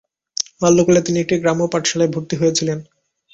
বাল্য 0.61 0.79
কালে 0.87 1.01
তিনি 1.01 1.17
একটি 1.19 1.35
গ্রাম্য 1.41 1.63
পাঠশালায় 1.73 2.13
ভর্তি 2.13 2.35
হয়েছিলেন। 2.37 2.79